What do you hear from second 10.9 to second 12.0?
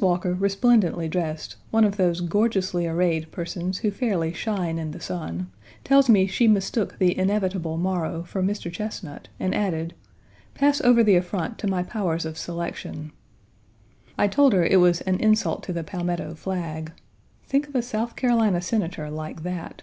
the affront to my